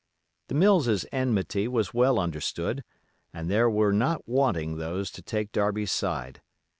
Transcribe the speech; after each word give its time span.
The 0.47 0.55
Mills's 0.55 1.05
enmity 1.11 1.67
was 1.67 1.93
well 1.93 2.17
understood, 2.19 2.83
and 3.35 3.51
there 3.51 3.69
were 3.69 3.93
not 3.93 4.27
wanting 4.27 4.77
those 4.79 5.11
to 5.11 5.21
take 5.21 5.51
Darby's 5.51 5.91
side. 5.91 6.41